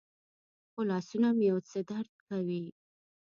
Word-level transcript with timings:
خو 0.71 0.81
لاسونه 0.91 1.27
مې 1.37 1.45
یو 1.51 1.59
څه 1.69 1.79
درد 1.89 2.11
کوي. 2.27 2.63